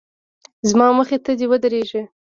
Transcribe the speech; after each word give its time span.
زما 0.69 0.87
مخې 0.97 1.17
ته 1.25 1.31
دې 1.39 1.45
ودرېږي. 1.49 2.01